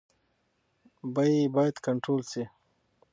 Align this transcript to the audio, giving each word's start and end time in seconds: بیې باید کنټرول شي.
بیې 1.13 1.43
باید 1.55 1.75
کنټرول 1.85 2.21
شي. 2.31 2.43